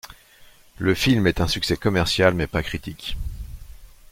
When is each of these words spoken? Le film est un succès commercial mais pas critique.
Le 0.79 0.95
film 0.95 1.27
est 1.27 1.41
un 1.41 1.47
succès 1.47 1.77
commercial 1.77 2.33
mais 2.33 2.47
pas 2.47 2.63
critique. 2.63 3.17